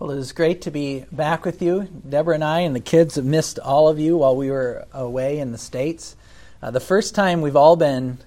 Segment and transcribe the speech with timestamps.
[0.00, 1.84] Well, it is great to be back with you.
[2.08, 5.38] Deborah and I and the kids have missed all of you while we were away
[5.38, 6.16] in the States.
[6.60, 8.18] Uh, the first time we've all been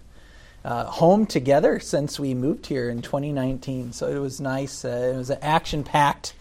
[0.63, 3.91] uh, home together since we moved here in 2019.
[3.91, 4.85] So it was nice.
[4.85, 6.35] Uh, it was an action packed,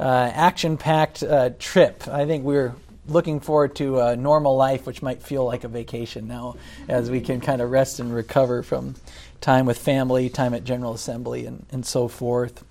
[0.00, 0.02] uh,
[0.34, 2.08] action packed uh, trip.
[2.08, 2.74] I think we were
[3.06, 6.56] looking forward to a normal life, which might feel like a vacation now,
[6.88, 8.96] as we can kind of rest and recover from
[9.40, 12.64] time with family, time at General Assembly, and, and so forth.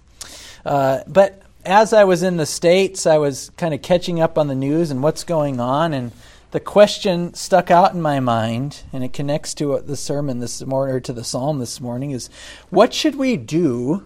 [0.66, 4.48] Uh, but as I was in the States, I was kind of catching up on
[4.48, 6.12] the news and what's going on, and
[6.52, 10.96] the question stuck out in my mind, and it connects to the sermon this morning,
[10.96, 12.30] or to the psalm this morning, is
[12.70, 14.06] what should we do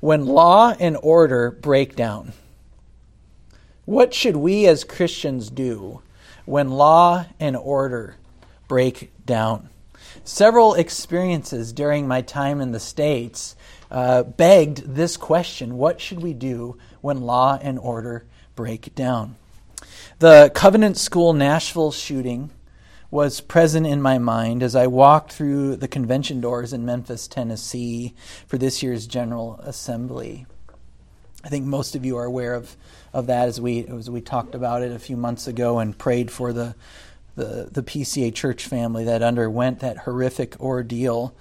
[0.00, 2.32] when law and order break down?
[3.84, 6.02] What should we as Christians do
[6.44, 8.16] when law and order
[8.68, 9.70] break down?
[10.24, 13.56] Several experiences during my time in the States
[13.90, 19.36] uh, begged this question What should we do when law and order break down?
[20.18, 22.50] The Covenant School Nashville shooting
[23.10, 28.14] was present in my mind as I walked through the convention doors in Memphis, Tennessee
[28.46, 30.46] for this year's General Assembly.
[31.44, 32.76] I think most of you are aware of,
[33.12, 36.30] of that as we, as we talked about it a few months ago and prayed
[36.30, 36.74] for the,
[37.36, 41.34] the, the PCA church family that underwent that horrific ordeal.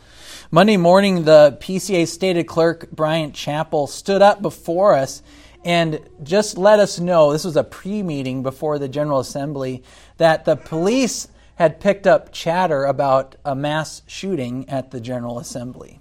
[0.52, 5.22] Monday morning, the PCA stated clerk, Bryan Chapell, stood up before us
[5.64, 9.84] and just let us know this was a pre meeting before the General Assembly
[10.18, 16.00] that the police had picked up chatter about a mass shooting at the General Assembly.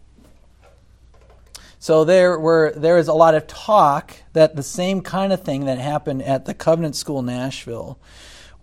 [1.79, 5.67] So there were there is a lot of talk that the same kind of thing
[5.67, 7.99] that happened at the Covenant School Nashville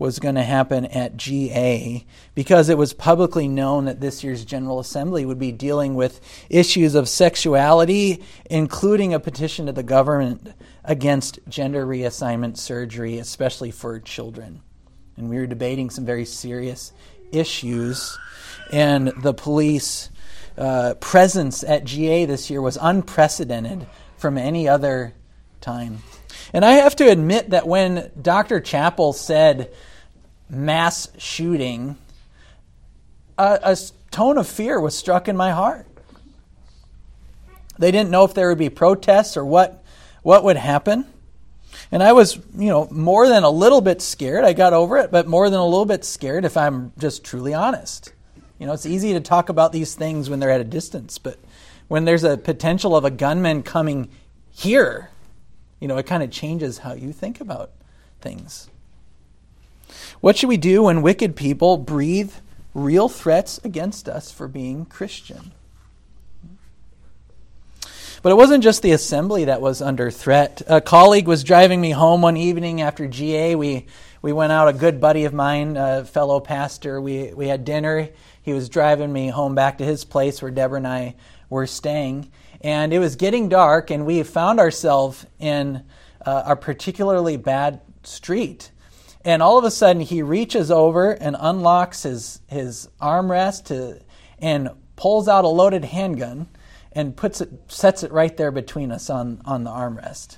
[0.03, 4.81] was going to happen at GA because it was publicly known that this year's General
[4.81, 10.51] Assembly would be dealing with issues of sexuality, including a petition to the government
[10.83, 14.61] against gender reassignment surgery, especially for children.
[15.15, 16.91] And we were debating some very serious
[17.31, 18.19] issues,
[18.73, 20.09] and the police
[20.57, 23.87] uh, presence at GA this year was unprecedented
[24.17, 25.13] from any other
[25.61, 25.99] time.
[26.51, 28.59] And I have to admit that when Dr.
[28.59, 29.73] Chapell said,
[30.49, 31.97] mass shooting,
[33.37, 33.77] a, a
[34.11, 35.87] tone of fear was struck in my heart.
[37.77, 39.83] They didn't know if there would be protests or what,
[40.21, 41.05] what would happen.
[41.91, 44.45] And I was, you know, more than a little bit scared.
[44.45, 47.53] I got over it, but more than a little bit scared if I'm just truly
[47.53, 48.13] honest.
[48.59, 51.37] You know, it's easy to talk about these things when they're at a distance, but
[51.87, 54.09] when there's a potential of a gunman coming
[54.51, 55.09] here,
[55.79, 57.71] you know, it kind of changes how you think about
[58.21, 58.69] things.
[60.21, 62.33] What should we do when wicked people breathe
[62.73, 65.51] real threats against us for being Christian?
[68.23, 70.61] But it wasn't just the assembly that was under threat.
[70.67, 73.55] A colleague was driving me home one evening after GA.
[73.55, 73.85] We,
[74.21, 77.01] we went out, a good buddy of mine, a fellow pastor.
[77.01, 78.07] We, we had dinner.
[78.41, 81.15] He was driving me home back to his place where Deborah and I
[81.49, 82.31] were staying.
[82.61, 85.83] And it was getting dark, and we found ourselves in
[86.25, 88.71] uh, a particularly bad street.
[89.25, 94.01] And all of a sudden, he reaches over and unlocks his, his armrest to,
[94.39, 96.47] and pulls out a loaded handgun
[96.91, 100.37] and puts it, sets it right there between us on, on the armrest.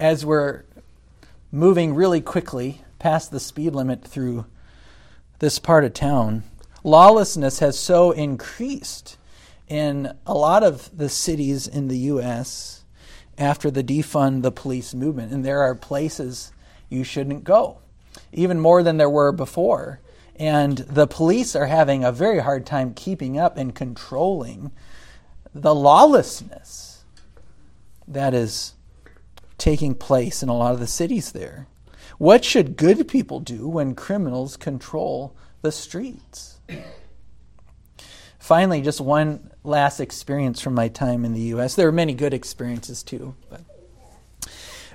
[0.00, 0.64] As we're
[1.50, 4.46] moving really quickly past the speed limit through
[5.38, 6.44] this part of town,
[6.82, 9.18] lawlessness has so increased
[9.68, 12.84] in a lot of the cities in the U.S.
[13.38, 15.32] after the defund the police movement.
[15.32, 16.52] And there are places
[16.92, 17.78] you shouldn't go
[18.32, 20.00] even more than there were before.
[20.36, 24.72] And the police are having a very hard time keeping up and controlling
[25.54, 27.04] the lawlessness
[28.08, 28.74] that is
[29.58, 31.68] taking place in a lot of the cities there.
[32.18, 36.58] What should good people do when criminals control the streets?
[38.38, 41.74] Finally, just one last experience from my time in the U.S.
[41.74, 43.60] There are many good experiences too, but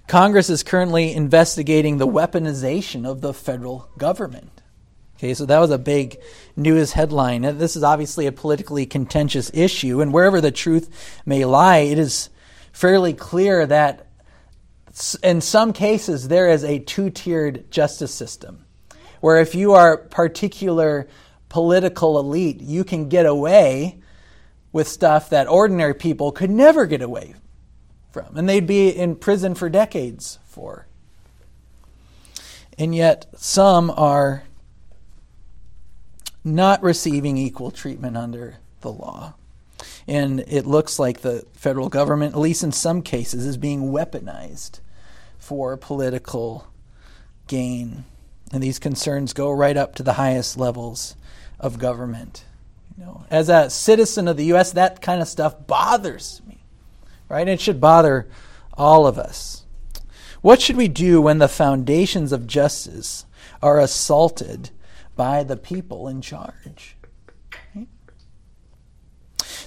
[0.08, 4.62] Congress is currently investigating the weaponization of the federal government.
[5.18, 6.18] Okay, so that was a big
[6.56, 7.42] news headline.
[7.42, 12.30] This is obviously a politically contentious issue, and wherever the truth may lie, it is
[12.72, 14.08] fairly clear that
[15.24, 18.66] in some cases there is a two tiered justice system,
[19.20, 21.10] where if you are particular
[21.50, 24.00] political elite, you can get away
[24.72, 27.36] with stuff that ordinary people could never get away
[28.18, 30.88] from, and they'd be in prison for decades for.
[32.78, 34.44] And yet, some are
[36.44, 39.34] not receiving equal treatment under the law.
[40.08, 44.80] And it looks like the federal government, at least in some cases, is being weaponized
[45.38, 46.68] for political
[47.48, 48.06] gain.
[48.52, 51.16] And these concerns go right up to the highest levels
[51.60, 52.46] of government.
[52.98, 56.42] You know, as a citizen of the U.S., that kind of stuff bothers
[57.30, 57.48] right?
[57.48, 58.28] It should bother
[58.74, 59.66] all of us.
[60.42, 63.26] What should we do when the foundations of justice
[63.62, 64.70] are assaulted
[65.16, 66.96] by the people in charge?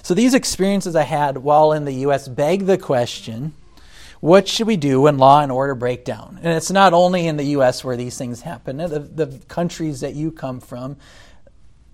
[0.03, 2.27] So, these experiences I had while in the U.S.
[2.27, 3.53] beg the question
[4.21, 6.39] what should we do when law and order break down?
[6.43, 7.83] And it's not only in the U.S.
[7.83, 10.97] where these things happen, the, the countries that you come from,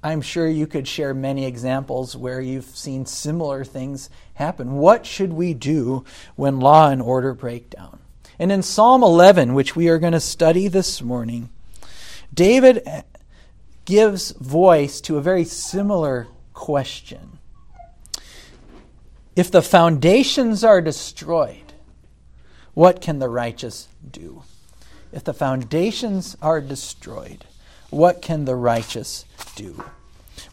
[0.08, 4.78] I'm sure you could share many examples where you've seen similar things happen.
[4.78, 6.06] What should we do
[6.38, 8.00] when law and order break down?
[8.40, 11.50] And in Psalm 11, which we are going to study this morning,
[12.34, 13.02] David eh,
[13.84, 17.40] gives voice to a very similar question.
[19.36, 21.74] If the foundations are destroyed,
[22.74, 24.44] what can the righteous do?
[25.12, 27.44] If the foundations are destroyed,
[27.90, 29.26] what can the righteous
[29.58, 29.84] do?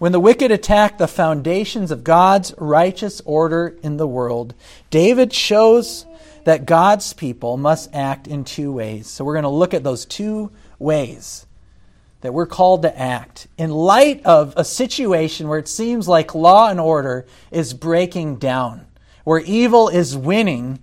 [0.05, 4.53] When the wicked attack the foundations of God's righteous order in the world,
[4.91, 6.05] David shows
[6.45, 9.07] that God's people must act in two ways.
[9.07, 11.47] So we're going to look at those two ways
[12.21, 16.69] that we're called to act in light of a situation where it seems like law
[16.69, 18.85] and order is breaking down,
[19.25, 20.81] where evil is winning.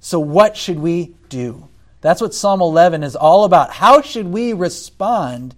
[0.00, 1.68] So, what should we do?
[2.00, 3.70] That's what Psalm 11 is all about.
[3.70, 5.54] How should we respond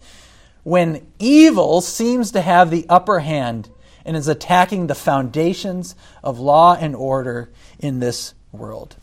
[0.66, 3.70] when evil seems to have the upper hand
[4.04, 7.48] and is attacking the foundations of law and order
[7.78, 8.96] in this world.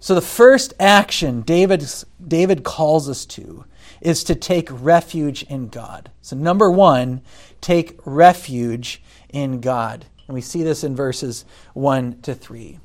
[0.00, 1.86] So, the first action David,
[2.26, 3.64] David calls us to
[4.00, 6.10] is to take refuge in God.
[6.20, 7.22] So, number one,
[7.60, 9.00] take refuge
[9.32, 10.06] in God.
[10.26, 11.44] And we see this in verses
[11.74, 12.80] 1 to 3.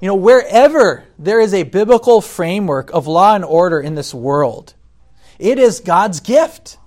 [0.00, 4.74] You know, wherever there is a biblical framework of law and order in this world,
[5.38, 6.78] it is God's gift.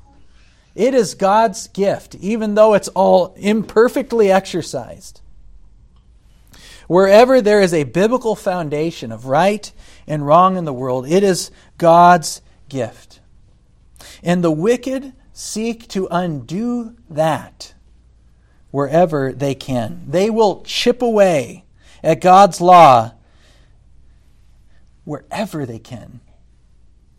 [0.76, 5.22] It is God's gift, even though it's all imperfectly exercised.
[6.88, 9.72] Wherever there is a biblical foundation of right
[10.06, 13.22] and wrong in the world, it is God's gift.
[14.22, 17.74] And the wicked seek to undo that
[18.72, 20.04] wherever they can.
[20.08, 21.64] They will chip away
[22.04, 23.14] at God's law
[25.06, 26.20] wherever they can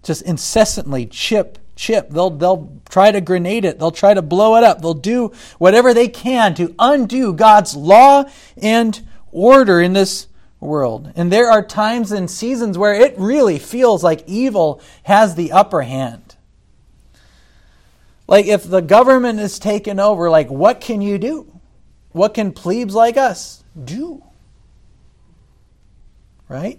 [0.07, 2.11] just incessantly chip, chip.
[2.11, 3.79] They'll, they'll try to grenade it.
[3.79, 4.81] They'll try to blow it up.
[4.81, 8.25] They'll do whatever they can to undo God's law
[8.57, 10.29] and order in this
[10.61, 11.13] world.
[11.17, 15.83] And there are times and seasons where it really feels like evil has the upper
[15.83, 16.37] hand.
[18.29, 21.61] Like if the government is taken over, like what can you do?
[22.13, 24.23] What can plebes like us do?
[26.49, 26.79] Right?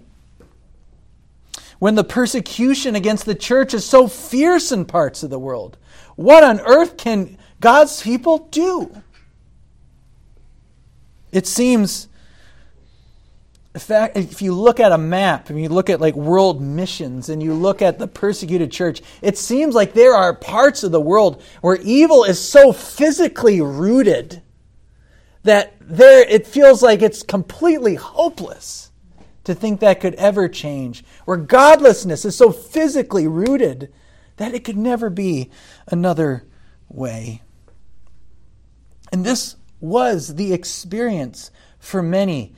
[1.78, 5.76] When the persecution against the church is so fierce in parts of the world?
[6.16, 9.02] What on earth can God's people do?
[11.30, 12.08] It seems,
[13.74, 17.54] if you look at a map and you look at like world missions and you
[17.54, 21.76] look at the persecuted church, it seems like there are parts of the world where
[21.76, 24.42] evil is so physically rooted
[25.44, 28.87] that there it feels like it's completely hopeless
[29.48, 33.90] to think that could ever change, where godlessness is so physically rooted
[34.36, 35.50] that it could never be
[35.86, 36.44] another
[36.90, 37.40] way.
[39.10, 42.54] And this was the experience for many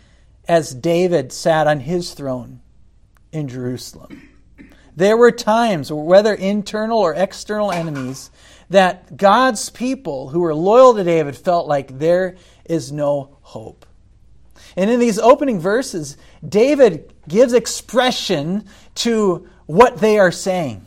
[0.49, 2.61] as David sat on his throne
[3.31, 4.29] in Jerusalem.
[4.97, 8.33] There were times, whether internal or external enemies,
[8.69, 13.87] that God's people who were loyal to David felt like there is no hope.
[14.77, 18.65] And in these opening verses, David gives expression
[18.97, 20.87] to what they are saying.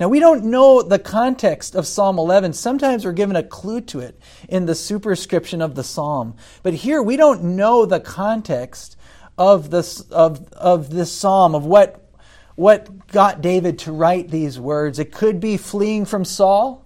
[0.00, 2.52] Now, we don't know the context of Psalm 11.
[2.52, 6.34] Sometimes we're given a clue to it in the superscription of the psalm.
[6.62, 8.96] But here, we don't know the context
[9.38, 12.10] of this, of, of this psalm, of what,
[12.56, 14.98] what got David to write these words.
[14.98, 16.84] It could be fleeing from Saul,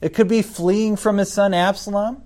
[0.00, 2.22] it could be fleeing from his son Absalom.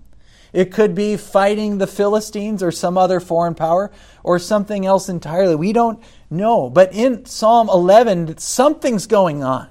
[0.57, 3.93] It could be fighting the Philistines or some other foreign power
[4.25, 5.55] or something else entirely.
[5.55, 6.71] We don't know.
[6.71, 9.69] But in Psalm 11, something's going on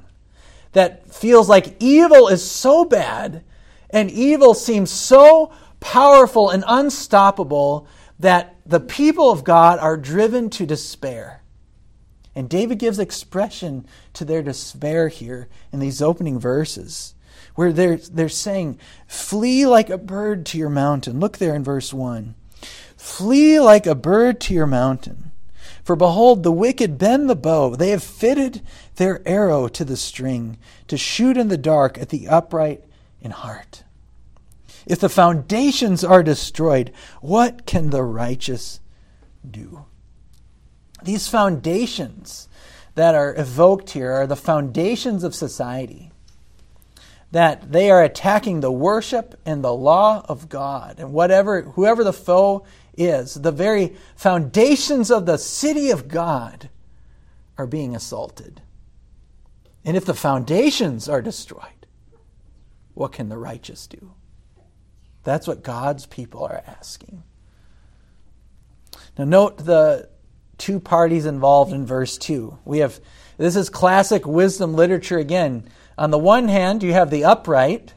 [0.74, 3.44] that feels like evil is so bad
[3.90, 7.88] and evil seems so powerful and unstoppable
[8.20, 11.42] that the people of God are driven to despair.
[12.36, 17.15] And David gives expression to their despair here in these opening verses
[17.56, 21.20] where they're, they're saying, Flee like a bird to your mountain.
[21.20, 22.36] Look there in verse 1.
[22.96, 25.32] Flee like a bird to your mountain.
[25.84, 27.76] For behold, the wicked bend the bow.
[27.76, 28.62] They have fitted
[28.96, 30.58] their arrow to the string
[30.88, 32.84] to shoot in the dark at the upright
[33.22, 33.84] in heart.
[34.86, 38.80] If the foundations are destroyed, what can the righteous
[39.50, 39.86] do?
[41.04, 42.48] These foundations
[42.96, 46.12] that are evoked here are the foundations of society.
[47.32, 51.00] That they are attacking the worship and the law of God.
[51.00, 52.66] And whatever whoever the foe
[52.98, 53.34] is.
[53.34, 56.70] The very foundations of the city of God
[57.58, 58.62] are being assaulted.
[59.84, 61.62] And if the foundations are destroyed,
[62.94, 64.14] what can the righteous do?
[65.24, 67.24] That's what God's people are asking.
[69.18, 70.10] Now, note the
[70.58, 72.60] two parties involved in verse 2.
[72.66, 73.00] We have
[73.38, 75.68] this is classic wisdom literature again.
[75.98, 77.94] On the one hand, you have the upright,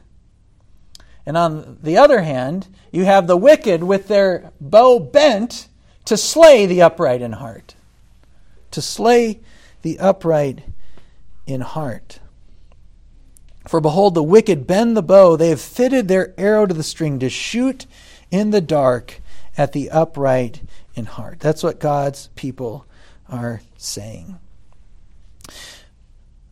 [1.25, 5.67] and on the other hand, you have the wicked with their bow bent
[6.05, 7.75] to slay the upright in heart.
[8.71, 9.41] To slay
[9.81, 10.63] the upright
[11.45, 12.19] in heart.
[13.67, 15.35] For behold, the wicked bend the bow.
[15.35, 17.85] They have fitted their arrow to the string to shoot
[18.31, 19.21] in the dark
[19.57, 20.61] at the upright
[20.95, 21.39] in heart.
[21.39, 22.85] That's what God's people
[23.29, 24.39] are saying.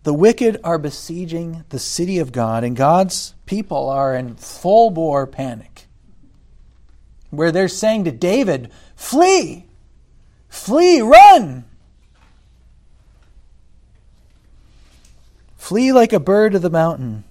[0.08, 5.28] The wicked are besieging the city of God, and God's people are in full bore
[5.28, 5.88] panic.
[7.30, 9.66] Where they're saying to David, Flee!
[10.48, 11.02] Flee!
[11.02, 11.66] Run!
[15.58, 17.26] Flee like a bird of the mountain.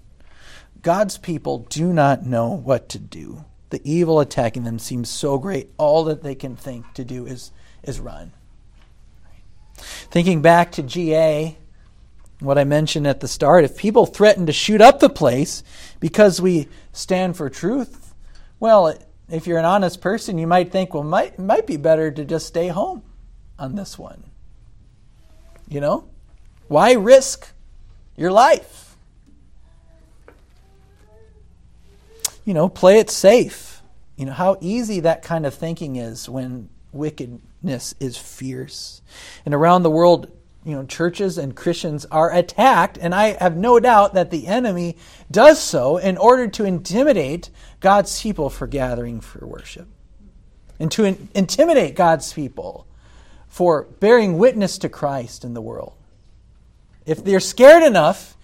[0.83, 3.47] God's people do not know what to do.
[3.71, 5.71] The evil attacking them seems so great.
[5.79, 7.53] All that they can think to do is,
[7.83, 8.33] is run.
[9.79, 11.57] Thinking back to GA,
[12.41, 15.63] what I mentioned at the start, if people threaten to shoot up the place
[16.01, 18.15] because we stand for truth,
[18.61, 18.95] well,
[19.29, 22.47] if you're an honest person, you might think, well, might might be better to just
[22.47, 23.03] stay home
[23.59, 24.23] on this one.
[25.69, 26.09] You know,
[26.69, 27.53] why risk
[28.17, 28.97] your life?
[32.45, 33.83] You know, play it safe.
[34.17, 39.03] You know how easy that kind of thinking is when wickedness is fierce.
[39.45, 40.31] And around the world,
[40.67, 44.97] you know, churches and Christians are attacked, and I have no doubt that the enemy
[45.31, 49.87] does so in order to intimidate God's people for gathering for worship,
[50.81, 52.85] and to in- intimidate God's people
[53.47, 55.93] for bearing witness to Christ in the world.
[57.07, 58.37] If they're scared enough,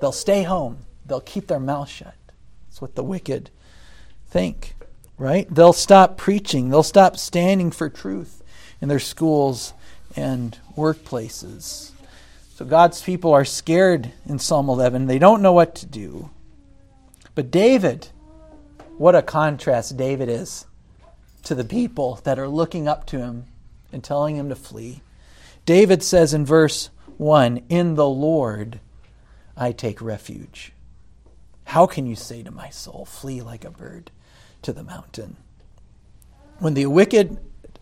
[0.00, 0.78] they'll stay home.
[1.04, 2.14] They'll keep their mouth shut.
[2.66, 3.50] That's what the wicked
[4.30, 4.74] think,
[5.18, 5.46] right?
[5.54, 6.70] They'll stop preaching.
[6.70, 8.42] They'll stop standing for truth
[8.80, 9.74] in their schools
[10.16, 11.90] and workplaces.
[12.54, 15.06] So God's people are scared in Psalm 11.
[15.06, 16.30] They don't know what to do.
[17.34, 18.08] But David,
[18.96, 20.66] what a contrast David is
[21.42, 23.44] to the people that are looking up to him
[23.92, 25.02] and telling him to flee.
[25.66, 28.80] David says in verse 1 In the Lord
[29.56, 30.72] I take refuge.
[31.64, 34.10] How can you say to my soul, Flee like a bird
[34.62, 35.36] to the mountain?
[36.58, 37.38] When the wicked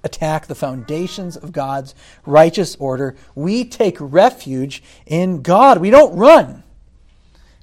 [0.06, 1.94] attack the foundations of God's
[2.24, 3.14] righteous order.
[3.34, 5.78] We take refuge in God.
[5.78, 6.62] We don't run.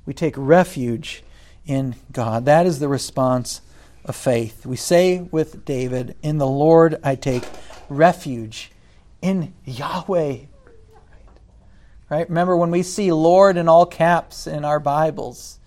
[0.06, 1.24] We take refuge
[1.66, 2.46] in God.
[2.46, 3.62] That is the response
[4.06, 4.66] of faith.
[4.66, 7.46] We say with David, In the Lord I take
[7.90, 8.72] refuge.
[9.22, 10.40] In Yahweh.
[12.10, 12.30] Right?
[12.30, 15.58] Remember when we see Lord in all caps in our Bibles,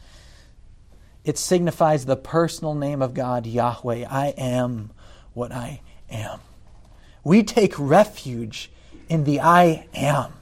[1.24, 4.06] it signifies the personal name of God, Yahweh.
[4.08, 4.90] I am
[5.32, 5.80] what I
[6.10, 6.40] am.
[7.26, 8.70] We take refuge
[9.08, 10.34] in the I am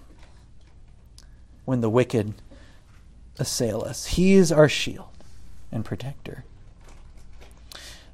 [1.65, 2.35] when the wicked
[3.39, 4.05] assail us.
[4.05, 5.09] He is our shield
[5.73, 6.45] and protector.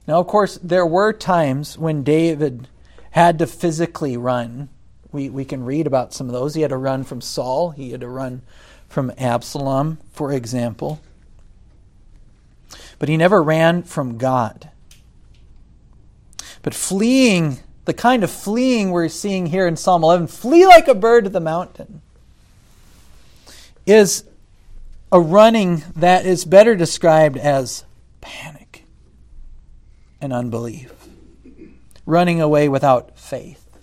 [0.07, 2.69] Now, of course, there were times when David
[3.11, 4.69] had to physically run.
[5.11, 6.55] We, we can read about some of those.
[6.55, 8.43] He had to run from Saul, he had to run
[8.89, 11.01] from Absalom, for example.
[13.01, 14.71] But he never ran from God.
[16.63, 17.59] But fleeing
[17.91, 21.31] the kind of fleeing we're seeing here in Psalm 11, flee like a bird to
[21.31, 22.03] the mountain,
[23.85, 24.23] is
[25.11, 27.85] a running that is better described as
[28.21, 28.85] panic
[30.21, 30.93] and unbelief,
[32.07, 33.77] running away without faith.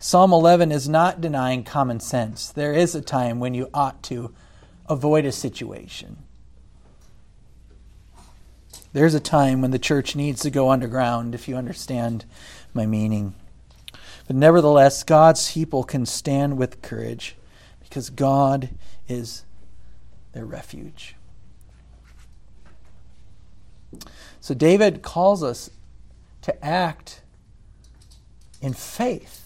[0.00, 2.48] Psalm 11 is not denying common sense.
[2.48, 4.34] There is a time when you ought to
[4.88, 6.16] avoid a situation.
[8.96, 12.24] There's a time when the church needs to go underground, if you understand
[12.72, 13.34] my meaning.
[14.26, 17.36] But nevertheless, God's people can stand with courage
[17.82, 18.70] because God
[19.06, 19.44] is
[20.32, 21.14] their refuge.
[24.40, 25.68] So David calls us
[26.40, 27.20] to act
[28.62, 29.44] in faith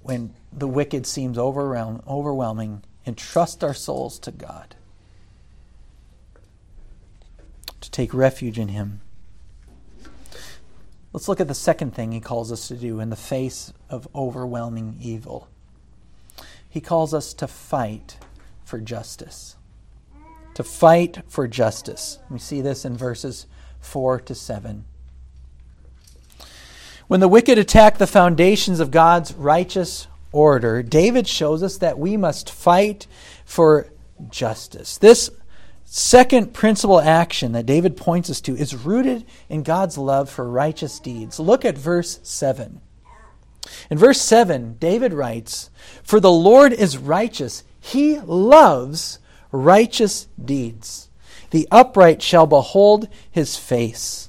[0.00, 4.76] when the wicked seems overwhelming and trust our souls to God.
[7.80, 9.00] To take refuge in Him.
[11.12, 14.06] Let's look at the second thing He calls us to do in the face of
[14.14, 15.48] overwhelming evil.
[16.68, 18.18] He calls us to fight
[18.64, 19.56] for justice.
[20.54, 22.18] To fight for justice.
[22.30, 23.46] We see this in verses
[23.80, 24.84] 4 to 7.
[27.08, 32.16] When the wicked attack the foundations of God's righteous order, David shows us that we
[32.16, 33.08] must fight
[33.44, 33.88] for
[34.28, 34.96] justice.
[34.96, 35.30] This
[35.92, 41.00] second principal action that David points us to is rooted in God's love for righteous
[41.00, 41.40] deeds.
[41.40, 42.80] Look at verse 7.
[43.90, 45.70] In verse 7, David writes,
[46.02, 49.18] For the Lord is righteous, he loves
[49.50, 51.08] righteous deeds.
[51.50, 54.28] The upright shall behold his face.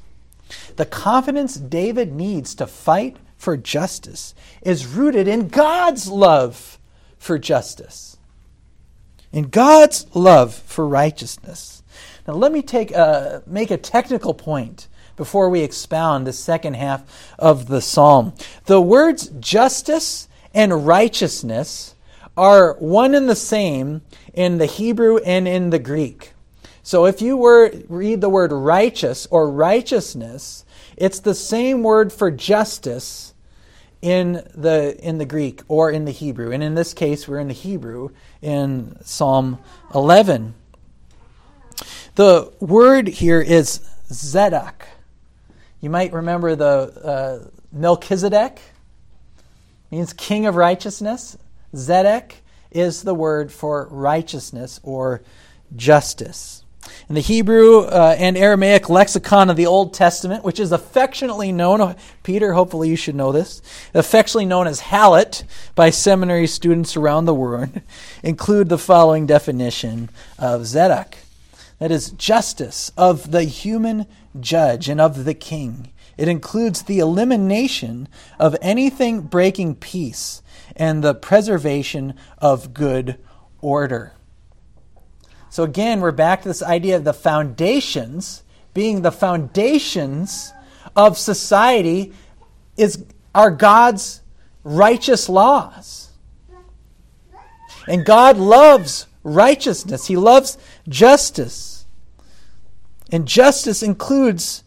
[0.78, 6.80] The confidence David needs to fight for justice is rooted in God's love
[7.18, 8.18] for justice,
[9.32, 11.84] in God's love for righteousness.
[12.28, 17.04] Now, let me take a, make a technical point before we expound the second half
[17.38, 18.34] of the psalm.
[18.66, 21.96] The words justice and righteousness
[22.38, 24.02] are one and the same
[24.34, 26.34] in the Hebrew and in the Greek.
[26.84, 30.66] So if you were read the word righteous or righteousness,
[30.98, 33.31] it's the same word for justice
[34.02, 36.52] in the in the Greek or in the Hebrew.
[36.52, 38.10] And in this case, we're in the Hebrew
[38.42, 39.60] in Psalm
[39.94, 40.56] 11.
[42.16, 43.80] The word here is
[44.10, 44.74] zedek.
[45.80, 48.60] You might remember the uh, Melchizedek
[49.90, 51.38] means king of righteousness.
[51.74, 52.34] Zedek
[52.72, 55.22] is the word for righteousness or
[55.76, 56.61] justice.
[57.12, 61.98] In the Hebrew uh, and Aramaic lexicon of the Old Testament, which is affectionately known,
[62.24, 63.62] Peter, hopefully you should know this,
[63.94, 65.44] affectionately known as HALOT
[65.76, 67.82] by seminary students around the world,
[68.24, 70.10] include the following definition
[70.40, 71.16] of Zedek.
[71.80, 74.06] That is, justice of the human
[74.40, 75.92] judge and of the king.
[76.18, 78.08] It includes the elimination
[78.40, 80.42] of anything breaking peace
[80.78, 83.18] and the preservation of good
[83.60, 84.14] order.
[85.52, 90.54] So again, we're back to this idea of the foundations being the foundations
[90.96, 92.14] of society
[92.78, 93.04] is
[93.36, 94.22] are God's
[94.64, 96.12] righteous laws.
[97.86, 100.08] And God loves righteousness.
[100.08, 101.86] He loves justice.
[103.12, 104.64] And justice includes,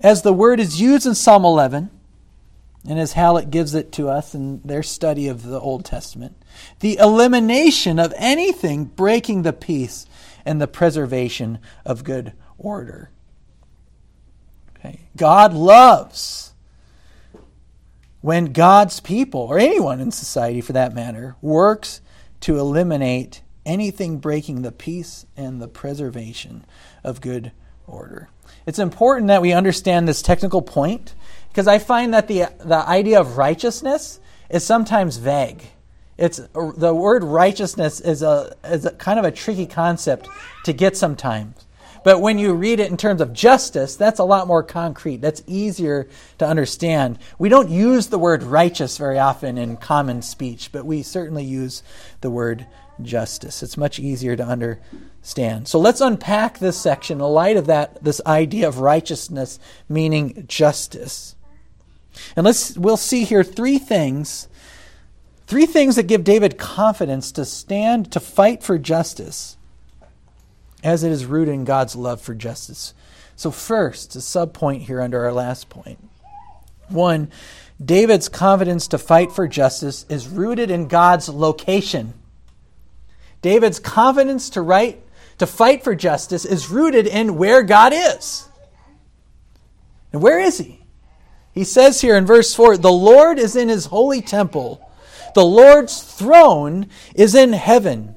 [0.00, 1.90] as the word is used in Psalm 11,
[2.88, 6.36] and as HALOT gives it to us in their study of the Old Testament,
[6.80, 10.06] the elimination of anything breaking the peace
[10.44, 13.10] and the preservation of good order.
[14.76, 15.00] Okay.
[15.16, 16.54] God loves
[18.20, 22.00] when God's people, or anyone in society for that matter, works
[22.40, 26.64] to eliminate anything breaking the peace and the preservation
[27.02, 27.52] of good
[27.86, 28.28] order.
[28.66, 31.14] It's important that we understand this technical point
[31.48, 35.62] because I find that the, the idea of righteousness is sometimes vague.
[36.16, 40.28] It's the word righteousness is a is a kind of a tricky concept
[40.64, 41.66] to get sometimes.
[42.04, 45.22] But when you read it in terms of justice, that's a lot more concrete.
[45.22, 46.06] That's easier
[46.38, 47.18] to understand.
[47.38, 51.82] We don't use the word righteous very often in common speech, but we certainly use
[52.20, 52.66] the word
[53.00, 53.62] justice.
[53.62, 55.66] It's much easier to understand.
[55.66, 61.34] So let's unpack this section in light of that this idea of righteousness meaning justice.
[62.36, 64.46] And let's we'll see here three things
[65.46, 69.56] three things that give David confidence to stand to fight for justice
[70.82, 72.94] as it is rooted in God's love for justice.
[73.36, 75.98] So first, a subpoint here under our last point.
[76.88, 77.30] One,
[77.82, 82.14] David's confidence to fight for justice is rooted in God's location.
[83.42, 85.00] David's confidence to right
[85.38, 88.48] to fight for justice is rooted in where God is.
[90.12, 90.80] And where is he?
[91.52, 94.83] He says here in verse 4 the Lord is in his holy temple,
[95.34, 98.14] the Lord's throne is in heaven.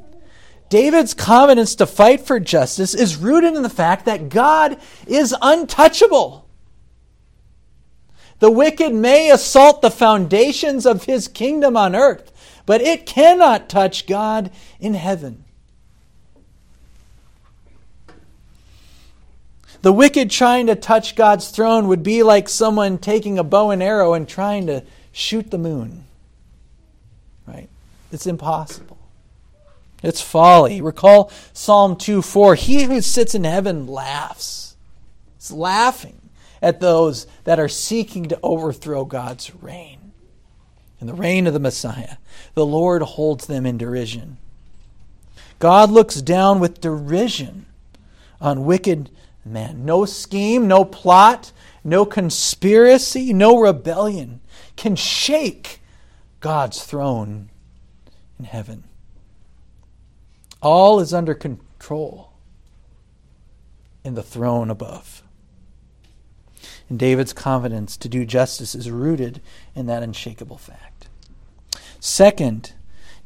[0.69, 6.47] David's confidence to fight for justice is rooted in the fact that God is untouchable.
[8.39, 12.31] The wicked may assault the foundations of his kingdom on earth,
[12.65, 15.43] but it cannot touch God in heaven.
[19.81, 23.81] The wicked trying to touch God's throne would be like someone taking a bow and
[23.81, 26.06] arrow and trying to shoot the moon.
[28.11, 28.97] It's impossible.
[30.03, 30.81] It's folly.
[30.81, 32.55] Recall Psalm 2 4.
[32.55, 34.75] He who sits in heaven laughs.
[35.35, 36.29] He's laughing
[36.61, 40.11] at those that are seeking to overthrow God's reign.
[40.99, 42.17] in the reign of the Messiah,
[42.55, 44.37] the Lord holds them in derision.
[45.59, 47.65] God looks down with derision
[48.39, 49.09] on wicked
[49.45, 49.85] men.
[49.85, 51.51] No scheme, no plot,
[51.83, 54.41] no conspiracy, no rebellion
[54.75, 55.81] can shake
[56.39, 57.49] God's throne
[58.39, 58.83] in heaven.
[60.61, 62.33] All is under control
[64.03, 65.23] in the throne above.
[66.89, 69.41] And David's confidence to do justice is rooted
[69.75, 71.09] in that unshakable fact.
[71.99, 72.73] Second,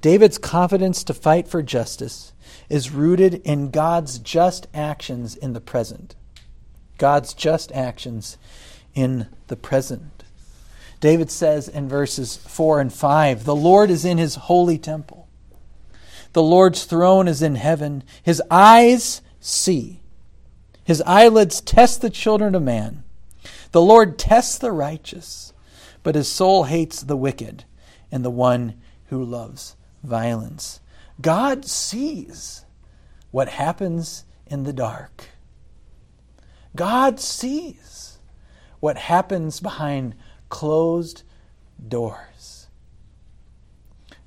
[0.01, 2.33] David's confidence to fight for justice
[2.69, 6.15] is rooted in God's just actions in the present.
[6.97, 8.37] God's just actions
[8.95, 10.20] in the present.
[11.01, 15.27] David says in verses 4 and 5 The Lord is in his holy temple.
[16.33, 18.03] The Lord's throne is in heaven.
[18.23, 19.99] His eyes see.
[20.85, 23.03] His eyelids test the children of man.
[23.71, 25.53] The Lord tests the righteous,
[26.03, 27.65] but his soul hates the wicked
[28.11, 28.75] and the one
[29.07, 30.81] who loves violence.
[31.19, 32.63] God sees
[33.31, 35.29] what happens in the dark.
[36.75, 38.19] God sees
[38.79, 40.15] what happens behind
[40.51, 41.23] closed
[41.87, 42.67] doors.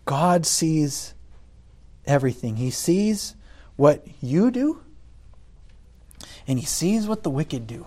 [0.05, 1.15] God sees
[2.05, 2.57] everything.
[2.57, 3.37] He sees
[3.77, 4.81] what you do,
[6.49, 7.87] and He sees what the wicked do.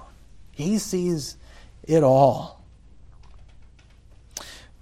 [0.53, 1.35] He sees
[1.83, 2.63] it all.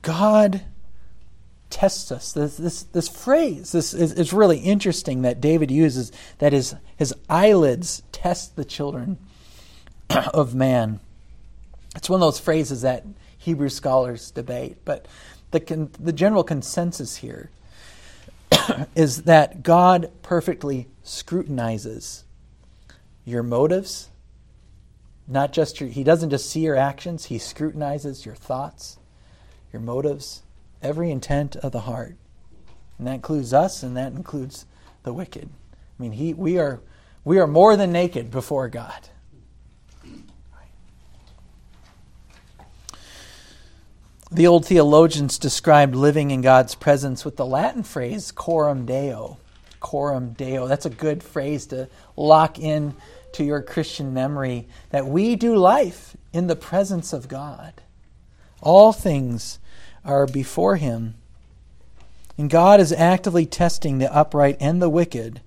[0.03, 0.61] God
[1.71, 2.31] tests us.
[2.31, 7.13] This, this, this phrase this is, is really interesting that David uses that his, his
[7.27, 9.17] eyelids test the children
[10.09, 10.99] of man.
[11.95, 13.03] It's one of those phrases that
[13.45, 15.07] Hebrew scholars debate, but
[15.51, 17.51] the, con, the general consensus here
[18.95, 22.23] is that God perfectly scrutinizes
[23.23, 24.09] your motives,
[25.27, 28.97] not just your, he doesn't just see your actions, he scrutinizes your thoughts,
[29.71, 30.41] your motives,
[30.81, 32.15] every intent of the heart.
[32.97, 34.65] And that includes us and that includes
[35.03, 35.49] the wicked.
[35.51, 36.81] I mean, he, we, are,
[37.23, 39.09] we are more than naked before God.
[44.31, 49.37] The old theologians described living in God's presence with the Latin phrase coram deo.
[49.79, 50.67] Coram deo.
[50.67, 52.95] That's a good phrase to lock in
[53.33, 57.81] to your Christian memory that we do life in the presence of God.
[58.61, 59.59] All things
[60.03, 61.15] are before him.
[62.37, 65.41] And God is actively testing the upright and the wicked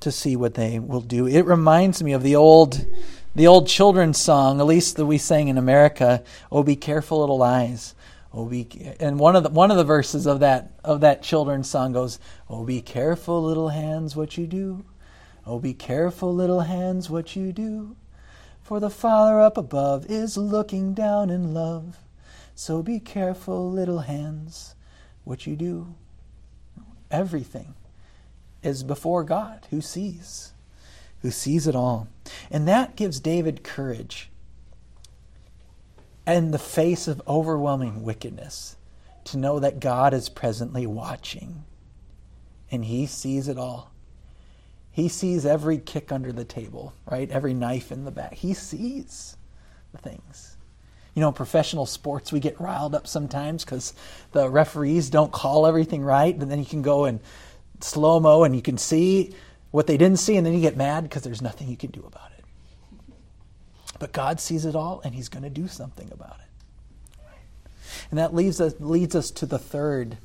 [0.00, 1.26] to see what they will do.
[1.26, 2.86] It reminds me of the old
[3.36, 7.42] the old children's song, at least that we sang in America, "Oh be careful little
[7.42, 7.94] eyes."
[8.32, 8.66] Oh be
[8.98, 12.18] and one of the one of the verses of that of that children's song goes,
[12.48, 14.84] "Oh be careful little hands what you do.
[15.46, 17.96] Oh be careful little hands what you do.
[18.62, 21.98] For the Father up above is looking down in love."
[22.54, 24.74] So be careful, little hands,
[25.24, 25.88] what you do.
[27.10, 27.74] Everything
[28.62, 30.54] is before God who sees,
[31.26, 32.06] who sees it all.
[32.52, 34.30] And that gives David courage
[36.24, 38.76] in the face of overwhelming wickedness
[39.24, 41.64] to know that God is presently watching
[42.70, 43.90] and he sees it all.
[44.92, 47.28] He sees every kick under the table, right?
[47.28, 48.34] Every knife in the back.
[48.34, 49.36] He sees
[49.90, 50.56] the things
[51.16, 53.94] you know, in professional sports, we get riled up sometimes because
[54.32, 57.20] the referees don't call everything right, and then you can go and
[57.80, 59.34] slow mo and you can see
[59.76, 62.02] what they didn't see, and then you get mad because there's nothing you can do
[62.06, 62.44] about it.
[63.98, 67.76] But God sees it all, and He's going to do something about it.
[68.08, 70.16] And that leads us, leads us to the third,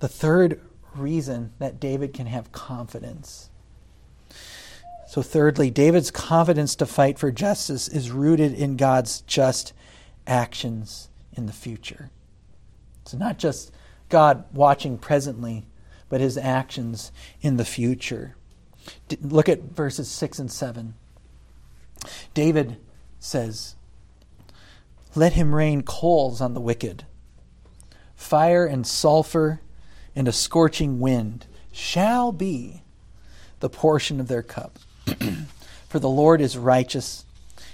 [0.00, 0.60] the third
[0.94, 3.48] reason that David can have confidence.
[5.08, 9.72] So, thirdly, David's confidence to fight for justice is rooted in God's just
[10.26, 12.10] actions in the future.
[13.00, 13.72] It's not just
[14.10, 15.64] God watching presently,
[16.10, 18.36] but his actions in the future.
[19.22, 20.94] Look at verses 6 and 7.
[22.34, 22.76] David
[23.18, 23.76] says,
[25.14, 27.04] Let him rain coals on the wicked,
[28.14, 29.60] fire and sulfur
[30.14, 32.82] and a scorching wind shall be
[33.60, 34.78] the portion of their cup.
[35.88, 37.24] For the Lord is righteous,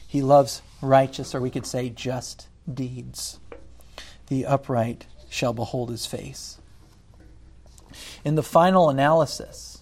[0.07, 3.38] he loves righteous, or we could say just deeds.
[4.29, 6.59] The upright shall behold his face.
[8.25, 9.75] In the final analysis,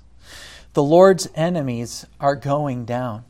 [0.74, 3.24] the Lord's enemies are going down.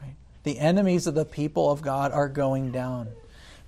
[0.00, 0.14] Right?
[0.44, 3.08] The enemies of the people of God are going down.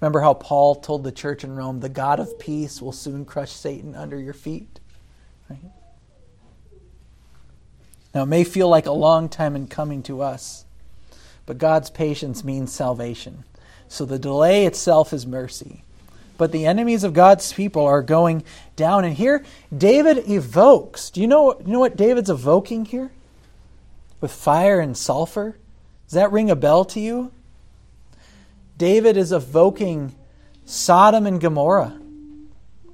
[0.01, 3.51] Remember how Paul told the church in Rome, the God of peace will soon crush
[3.53, 4.79] Satan under your feet?
[5.51, 5.59] Right?
[8.15, 10.65] Now, it may feel like a long time in coming to us,
[11.45, 13.45] but God's patience means salvation.
[13.89, 15.83] So the delay itself is mercy.
[16.37, 18.45] But the enemies of God's people are going
[18.75, 19.05] down.
[19.05, 19.45] And here,
[19.77, 21.11] David evokes.
[21.11, 23.11] Do you know, you know what David's evoking here?
[24.21, 25.57] With fire and sulfur?
[26.07, 27.33] Does that ring a bell to you?
[28.79, 30.15] David is evoking
[30.65, 31.99] Sodom and Gomorrah,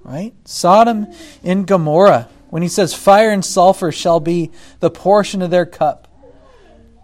[0.04, 0.34] right?
[0.44, 1.06] Sodom
[1.42, 2.28] and Gomorrah.
[2.50, 4.50] When he says, Fire and sulfur shall be
[4.80, 6.06] the portion of their cup.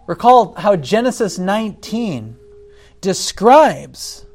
[0.05, 2.37] Recall how Genesis 19
[3.01, 4.25] describes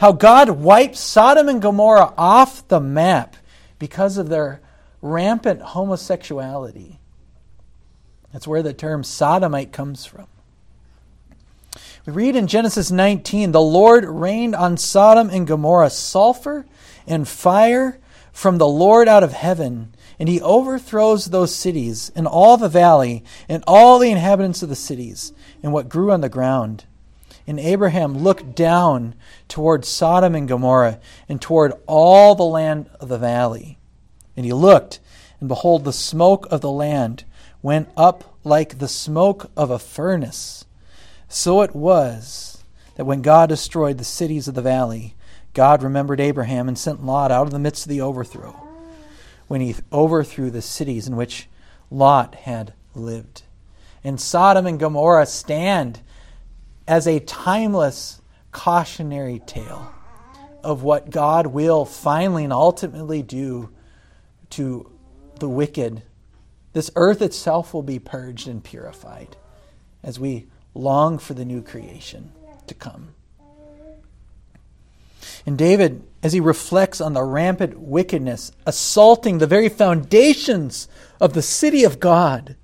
[0.00, 3.36] how God wipes Sodom and Gomorrah off the map
[3.78, 4.60] because of their
[5.00, 7.00] rampant homosexuality.
[8.32, 10.26] That's where the term sodomite comes from.
[12.06, 16.66] We read in Genesis 19 the Lord rained on Sodom and Gomorrah sulfur
[17.06, 17.98] and fire
[18.32, 23.22] from the Lord out of heaven, and he overthrows those cities and all the valley
[23.48, 26.84] and all the inhabitants of the cities and what grew on the ground.
[27.46, 29.14] And Abraham looked down
[29.48, 33.78] toward Sodom and Gomorrah and toward all the land of the valley.
[34.36, 35.00] And he looked,
[35.40, 37.24] and behold, the smoke of the land
[37.60, 40.64] went up like the smoke of a furnace.
[41.28, 42.64] So it was
[42.96, 45.14] that when God destroyed the cities of the valley,
[45.54, 48.56] God remembered Abraham and sent Lot out of the midst of the overthrow,
[49.48, 51.48] when he overthrew the cities in which
[51.90, 53.42] Lot had lived.
[54.04, 56.00] And Sodom and Gomorrah stand
[56.86, 59.92] as a timeless cautionary tale
[60.62, 63.70] of what God will finally and ultimately do
[64.50, 64.90] to
[65.38, 66.02] the wicked.
[66.72, 69.36] This earth itself will be purged and purified
[70.02, 72.32] as we long for the new creation
[72.66, 73.14] to come.
[75.44, 80.88] And David, as he reflects on the rampant wickedness assaulting the very foundations
[81.20, 82.56] of the city of God,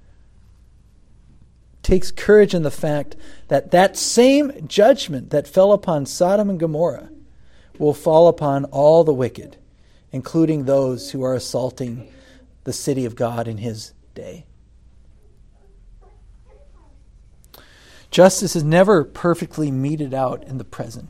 [1.89, 3.17] takes courage in the fact
[3.49, 7.09] that that same judgment that fell upon Sodom and Gomorrah
[7.79, 9.57] will fall upon all the wicked,
[10.13, 12.13] including those who are assaulting
[12.65, 14.45] the city of God in his day.
[18.11, 21.09] Justice is never perfectly meted out in the present.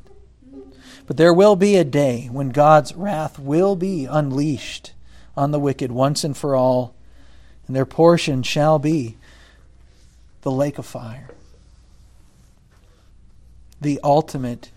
[1.09, 4.93] But there will be a day when God's wrath will be unleashed
[5.37, 6.95] on the wicked once and for all,
[7.67, 9.17] and their portion shall be
[10.43, 11.31] the lake of fire.
[13.81, 14.71] The ultimate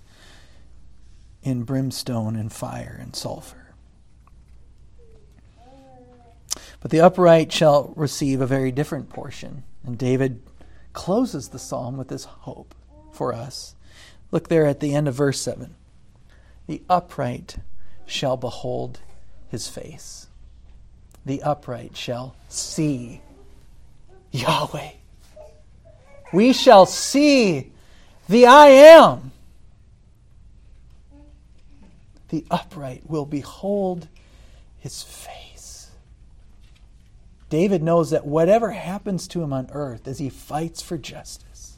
[1.44, 3.74] in brimstone and fire and sulfur.
[6.80, 9.64] But the upright shall receive a very different portion.
[9.86, 10.42] And David
[10.94, 12.76] closes the psalm with this hope
[13.12, 13.76] for us.
[14.32, 15.76] Look there at the end of verse 7.
[16.68, 17.58] The upright
[18.06, 19.00] shall behold
[19.50, 20.28] his face.
[21.26, 23.22] The upright shall see
[24.32, 24.92] Yahweh
[26.34, 27.72] we shall see
[28.28, 29.32] the I am.
[32.30, 34.08] The upright will behold
[34.80, 35.92] his face.
[37.50, 41.78] David knows that whatever happens to him on earth as he fights for justice,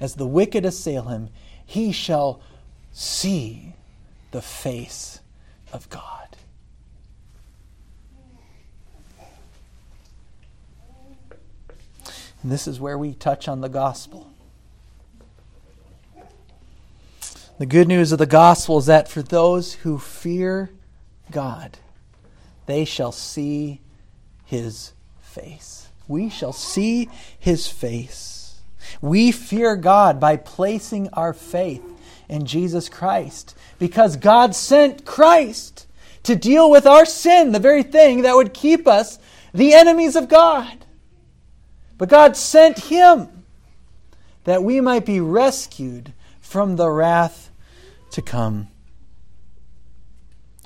[0.00, 1.28] as the wicked assail him,
[1.64, 2.40] he shall
[2.92, 3.74] see
[4.32, 5.20] the face
[5.72, 6.37] of God.
[12.42, 14.30] And this is where we touch on the gospel.
[17.58, 20.70] The good news of the gospel is that for those who fear
[21.32, 21.78] God,
[22.66, 23.80] they shall see
[24.44, 25.88] his face.
[26.06, 28.60] We shall see his face.
[29.00, 31.82] We fear God by placing our faith
[32.28, 35.86] in Jesus Christ because God sent Christ
[36.22, 39.18] to deal with our sin, the very thing that would keep us
[39.52, 40.84] the enemies of God.
[41.98, 43.44] But God sent him
[44.44, 47.50] that we might be rescued from the wrath
[48.12, 48.68] to come.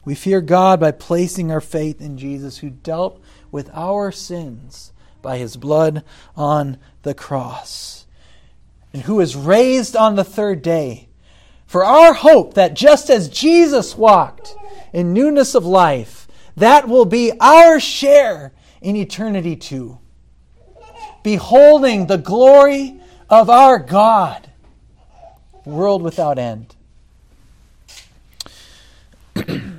[0.05, 4.93] We fear God by placing our faith in Jesus, who dealt with our sins
[5.23, 6.05] by his blood
[6.37, 8.07] on the cross,
[8.93, 11.09] and who is raised on the third day.
[11.67, 14.55] For our hope that just as Jesus walked
[14.93, 19.99] in newness of life, that will be our share in eternity too
[21.23, 24.51] beholding the glory of our God,
[25.65, 26.75] world without end.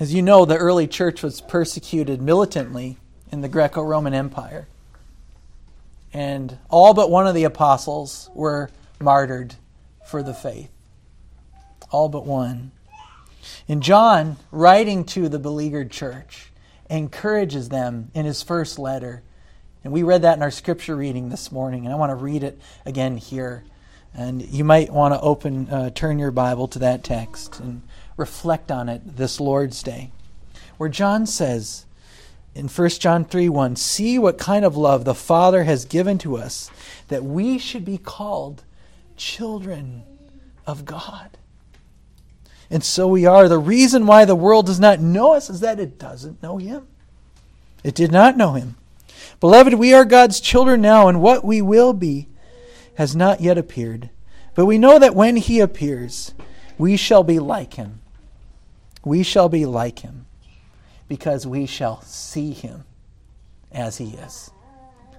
[0.00, 2.98] As you know, the early church was persecuted militantly
[3.32, 4.68] in the Greco Roman Empire.
[6.12, 9.56] And all but one of the apostles were martyred
[10.06, 10.70] for the faith.
[11.90, 12.70] All but one.
[13.68, 16.50] And John, writing to the beleaguered church,
[16.88, 19.22] encourages them in his first letter
[19.88, 22.42] and we read that in our scripture reading this morning, and I want to read
[22.42, 23.64] it again here.
[24.12, 27.80] And you might want to open, uh, turn your Bible to that text and
[28.18, 30.10] reflect on it this Lord's Day,
[30.76, 31.86] where John says
[32.54, 36.36] in 1 John 3 1, See what kind of love the Father has given to
[36.36, 36.70] us,
[37.08, 38.64] that we should be called
[39.16, 40.02] children
[40.66, 41.38] of God.
[42.68, 43.48] And so we are.
[43.48, 46.86] The reason why the world does not know us is that it doesn't know Him.
[47.82, 48.76] It did not know Him.
[49.40, 52.28] Beloved, we are God's children now, and what we will be
[52.96, 54.10] has not yet appeared.
[54.54, 56.34] But we know that when He appears,
[56.76, 58.00] we shall be like Him.
[59.04, 60.26] We shall be like Him
[61.06, 62.84] because we shall see Him
[63.70, 64.50] as He is.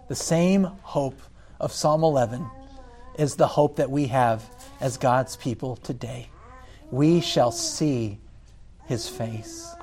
[0.09, 1.19] The same hope
[1.59, 2.49] of Psalm 11
[3.17, 4.43] is the hope that we have
[4.79, 6.29] as God's people today.
[6.91, 8.17] We shall see
[8.87, 9.75] his face.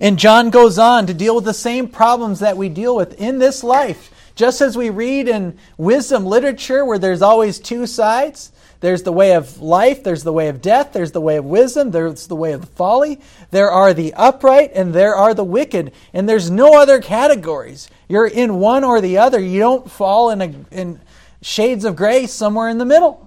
[0.00, 3.38] And John goes on to deal with the same problems that we deal with in
[3.38, 4.12] this life.
[4.34, 9.34] Just as we read in wisdom literature where there's always two sides, there's the way
[9.34, 12.52] of life, there's the way of death, there's the way of wisdom, there's the way
[12.52, 13.20] of folly.
[13.50, 17.88] There are the upright and there are the wicked, and there's no other categories.
[18.08, 19.40] You're in one or the other.
[19.40, 21.00] You don't fall in, a, in
[21.40, 23.25] shades of gray somewhere in the middle.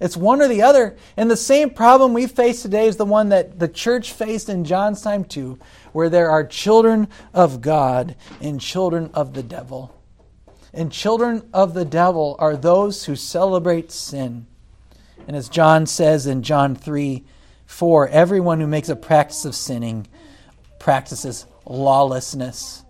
[0.00, 0.96] It's one or the other.
[1.16, 4.64] And the same problem we face today is the one that the church faced in
[4.64, 5.58] John's time too,
[5.92, 9.94] where there are children of God and children of the devil.
[10.72, 14.46] And children of the devil are those who celebrate sin.
[15.28, 17.24] And as John says in John 3
[17.66, 20.08] 4, everyone who makes a practice of sinning
[20.80, 22.84] practices lawlessness.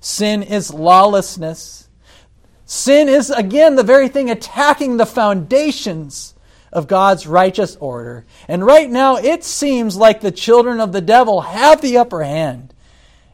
[0.00, 1.88] Sin is lawlessness.
[2.64, 6.33] Sin is, again, the very thing attacking the foundations
[6.74, 8.26] of God's righteous order.
[8.48, 12.74] And right now, it seems like the children of the devil have the upper hand.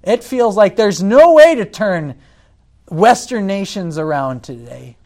[0.02, 2.16] It feels like there's no way to turn
[2.88, 4.96] Western nations around today.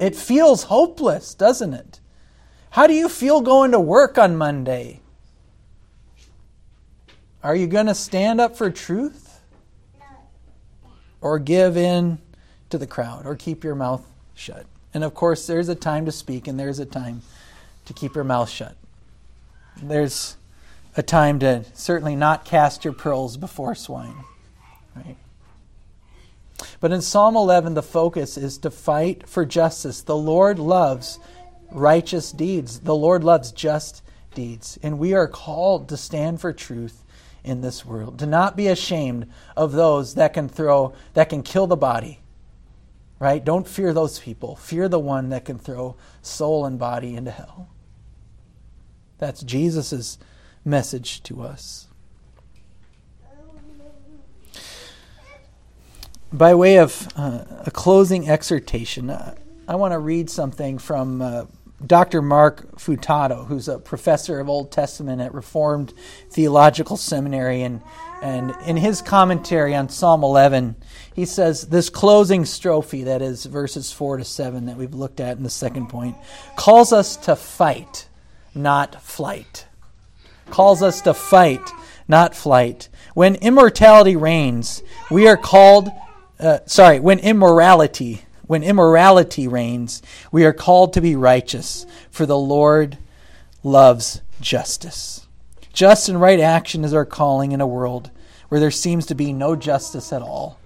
[0.00, 2.00] It feels hopeless, doesn't it?
[2.70, 5.00] How do you feel going to work on Monday?
[7.42, 9.40] Are you going to stand up for truth?
[11.20, 12.18] Or give in
[12.70, 13.26] to the crowd?
[13.26, 14.66] Or keep your mouth shut?
[14.96, 17.20] And of course, there's a time to speak and there's a time
[17.84, 18.74] to keep your mouth shut.
[19.76, 20.38] There's
[20.96, 24.24] a time to certainly not cast your pearls before swine.
[24.96, 25.18] Right?
[26.80, 30.00] But in Psalm 11, the focus is to fight for justice.
[30.00, 31.18] The Lord loves
[31.70, 34.02] righteous deeds, the Lord loves just
[34.34, 34.78] deeds.
[34.82, 37.04] And we are called to stand for truth
[37.44, 41.66] in this world, to not be ashamed of those that can throw, that can kill
[41.66, 42.20] the body.
[43.18, 43.42] Right?
[43.42, 44.56] Don't fear those people.
[44.56, 47.68] Fear the one that can throw soul and body into hell.
[49.18, 50.18] That's Jesus'
[50.64, 51.86] message to us.
[56.32, 59.34] by way of uh, a closing exhortation, uh,
[59.68, 61.44] I want to read something from uh,
[61.84, 62.22] Dr.
[62.22, 65.92] Mark Futato, who's a professor of Old Testament at Reformed
[66.30, 67.62] Theological Seminary.
[67.62, 67.80] And,
[68.22, 70.76] and in his commentary on Psalm 11,
[71.14, 75.36] he says this closing strophe, that is verses 4 to 7, that we've looked at
[75.36, 76.16] in the second point,
[76.56, 78.08] calls us to fight,
[78.54, 79.66] not flight.
[80.50, 81.68] Calls us to fight,
[82.06, 82.88] not flight.
[83.14, 85.90] When immortality reigns, we are called
[86.38, 92.38] uh, sorry, when immorality, when immorality reigns, we are called to be righteous, for the
[92.38, 92.98] Lord
[93.62, 95.25] loves justice.
[95.76, 98.10] Just and right action is our calling in a world
[98.48, 100.58] where there seems to be no justice at all.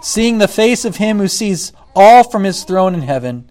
[0.00, 3.50] Seeing the face of him who sees all from his throne in heaven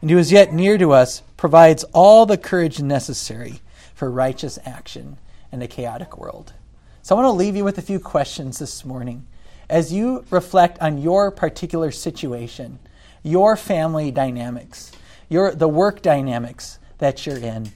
[0.00, 3.60] and who is yet near to us provides all the courage necessary
[3.94, 5.16] for righteous action
[5.52, 6.54] in a chaotic world.
[7.02, 9.28] So I want to leave you with a few questions this morning
[9.68, 12.80] as you reflect on your particular situation,
[13.22, 14.90] your family dynamics,
[15.28, 17.70] your, the work dynamics that you're in,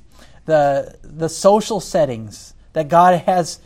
[0.45, 3.61] the, the social settings that God has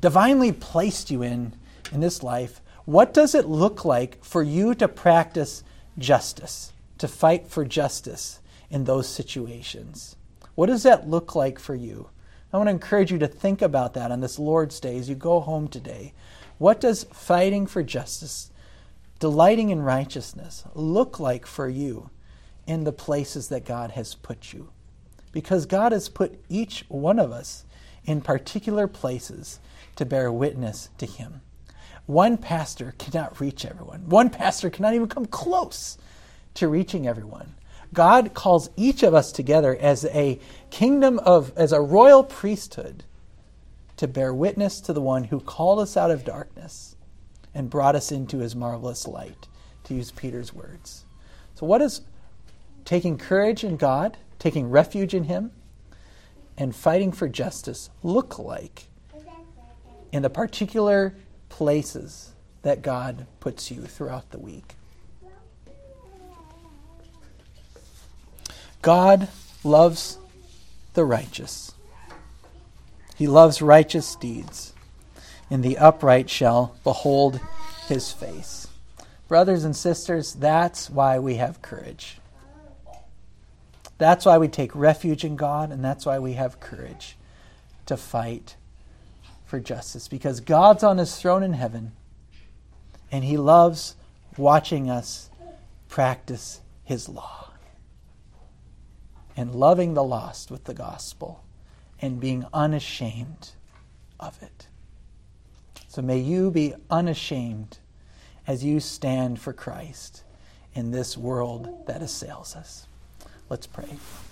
[0.00, 1.54] divinely placed you in
[1.92, 5.64] in this life, what does it look like for you to practice
[5.98, 10.16] justice, to fight for justice in those situations?
[10.54, 12.10] What does that look like for you?
[12.52, 15.14] I want to encourage you to think about that on this Lord's Day as you
[15.14, 16.12] go home today.
[16.58, 18.50] What does fighting for justice,
[19.18, 22.10] delighting in righteousness, look like for you
[22.66, 24.68] in the places that God has put you?
[25.34, 27.64] Because God has put each one of us
[28.04, 29.58] in particular places
[29.96, 31.42] to bear witness to Him.
[32.06, 35.98] One pastor cannot reach everyone, one pastor cannot even come close
[36.54, 37.56] to reaching everyone.
[37.92, 40.38] God calls each of us together as a
[40.70, 43.04] kingdom of, as a royal priesthood
[43.96, 46.94] to bear witness to the one who called us out of darkness
[47.54, 49.48] and brought us into his marvelous light,
[49.84, 51.04] to use Peter's words.
[51.54, 52.02] So, what does
[52.84, 55.52] taking courage in God, taking refuge in Him,
[56.56, 58.86] and fighting for justice look like
[60.12, 61.14] in the particular
[61.48, 62.32] places
[62.62, 64.74] that God puts you throughout the week?
[68.82, 69.28] God
[69.64, 70.18] loves
[70.92, 71.72] the righteous.
[73.16, 74.72] He loves righteous deeds,
[75.50, 77.40] and the upright shall behold
[77.88, 78.68] his face.
[79.26, 82.18] Brothers and sisters, that's why we have courage.
[83.98, 87.16] That's why we take refuge in God, and that's why we have courage
[87.86, 88.56] to fight
[89.44, 90.08] for justice.
[90.08, 91.92] Because God's on his throne in heaven,
[93.12, 93.94] and he loves
[94.36, 95.30] watching us
[95.88, 97.50] practice his law
[99.36, 101.44] and loving the lost with the gospel
[102.00, 103.50] and being unashamed
[104.18, 104.66] of it.
[105.88, 107.78] So may you be unashamed
[108.46, 110.24] as you stand for Christ
[110.74, 112.88] in this world that assails us.
[113.54, 114.23] Let's pray.